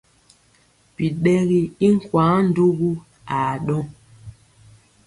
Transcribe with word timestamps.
Biɗɛgi 0.95 1.61
i 1.85 1.87
nkwaŋ 1.95 2.35
ndugu 2.49 2.89
aa 3.35 3.53
ɗɔŋ. 3.65 3.83